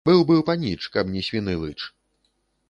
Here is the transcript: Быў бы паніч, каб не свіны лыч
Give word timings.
Быў 0.09 0.21
бы 0.29 0.37
паніч, 0.47 0.79
каб 0.95 1.11
не 1.17 1.21
свіны 1.27 1.53
лыч 1.65 1.77